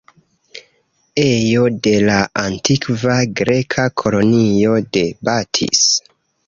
[1.23, 5.89] Ejo de la antikva Greka kolonio de Batis.